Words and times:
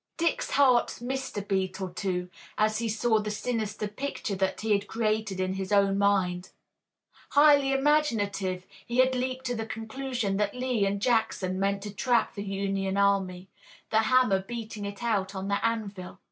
Dick's 0.17 0.49
heart 0.49 0.99
missed 0.99 1.37
a 1.37 1.43
beat 1.43 1.79
or 1.79 1.91
two, 1.91 2.31
as 2.57 2.79
he 2.79 2.89
saw 2.89 3.19
the 3.19 3.29
sinister 3.29 3.87
picture 3.87 4.33
that 4.33 4.61
he 4.61 4.71
had 4.71 4.87
created 4.87 5.39
in 5.39 5.53
his 5.53 5.71
own 5.71 5.95
mind. 5.99 6.49
Highly 7.33 7.71
imaginative, 7.71 8.65
he 8.83 8.97
had 8.97 9.13
leaped 9.13 9.45
to 9.45 9.55
the 9.55 9.67
conclusion 9.67 10.37
that 10.37 10.55
Lee 10.55 10.87
and 10.87 10.99
Jackson 10.99 11.59
meant 11.59 11.83
to 11.83 11.93
trap 11.93 12.33
the 12.33 12.41
Union 12.43 12.97
army, 12.97 13.47
the 13.91 13.99
hammer 13.99 14.39
beating 14.41 14.85
it 14.85 15.03
out 15.03 15.35
on 15.35 15.49
the 15.49 15.63
anvil. 15.63 16.17